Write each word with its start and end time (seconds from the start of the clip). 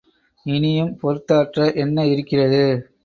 இனியும் 0.45 0.97
பொறுத்தாற்ற 0.97 1.67
என்ன 1.75 2.05
இருக்கிறது? 2.07 2.63